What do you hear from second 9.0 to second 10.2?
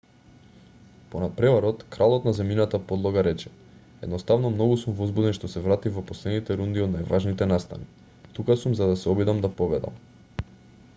се обидам да победам